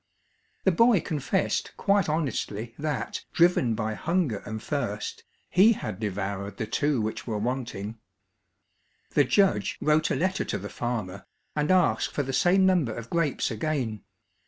[0.63, 6.65] The boy confessed quite honestly that, driven by hunger and thirst, he had devoured the
[6.65, 7.99] two which were wanting.
[9.11, 13.11] The judge wrote a letter to the farmer, and asked for the same number of
[13.11, 14.01] grapes again.